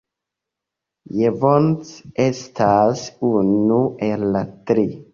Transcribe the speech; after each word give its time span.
Jevons 1.17 1.93
estas 2.27 3.07
unu 3.33 3.81
el 4.13 4.29
la 4.35 4.47
tri. 4.53 4.93